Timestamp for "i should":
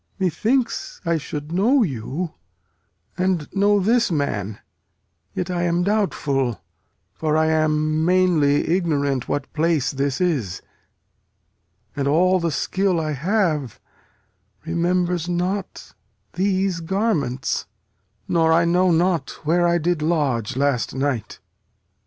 1.05-1.51